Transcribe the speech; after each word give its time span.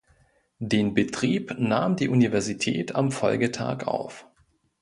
Den 0.57 0.95
Betrieb 0.95 1.59
nahm 1.59 1.95
die 1.95 2.09
Universität 2.09 2.95
am 2.95 3.11
Folgetag 3.11 3.85
auf. 3.85 4.25